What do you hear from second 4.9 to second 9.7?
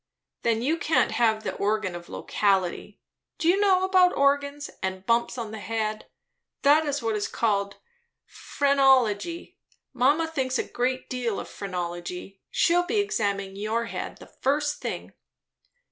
bumps on the head? That's what is called phrenology.